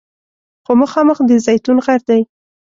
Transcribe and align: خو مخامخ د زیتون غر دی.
خو 0.65 0.71
مخامخ 0.81 1.17
د 1.29 1.31
زیتون 1.45 1.77
غر 1.85 2.01
دی. 2.09 2.21